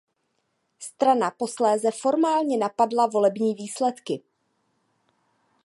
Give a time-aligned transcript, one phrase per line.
[0.79, 4.23] Strana posléze formálně napadla volební výsledky.